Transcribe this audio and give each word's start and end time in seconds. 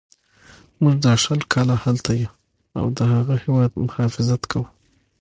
موږ 0.81 0.95
دا 1.05 1.13
شل 1.23 1.39
کاله 1.53 1.75
هلته 1.83 2.11
یو 2.23 2.31
او 2.79 2.85
د 2.97 2.99
هغه 3.13 3.35
هیواد 3.43 3.71
مخافظت 3.85 4.41
کوو. 4.51 4.65